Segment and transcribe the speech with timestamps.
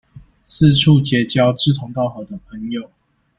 [0.45, 2.89] 四處結交志同道合的朋友